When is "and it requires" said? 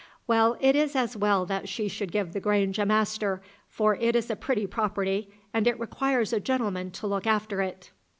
5.53-6.33